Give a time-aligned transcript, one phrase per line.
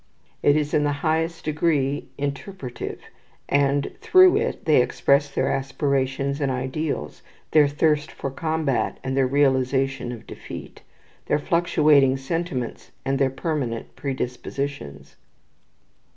[0.41, 3.01] It is in the highest degree interpretative,
[3.47, 9.27] and through it they express their aspirations and ideals, their thirst for combat and their
[9.27, 10.81] realization of defeat,
[11.27, 15.17] their fluctuating sentiments and their permanent predispositions.